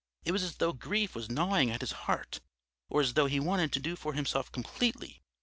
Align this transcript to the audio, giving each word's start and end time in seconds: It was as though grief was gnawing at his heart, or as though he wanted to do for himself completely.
It 0.25 0.31
was 0.31 0.41
as 0.41 0.55
though 0.55 0.73
grief 0.73 1.13
was 1.13 1.29
gnawing 1.29 1.69
at 1.69 1.81
his 1.81 1.91
heart, 1.91 2.39
or 2.89 3.01
as 3.01 3.13
though 3.13 3.27
he 3.27 3.39
wanted 3.39 3.71
to 3.73 3.79
do 3.79 3.95
for 3.95 4.13
himself 4.13 4.51
completely. 4.51 5.21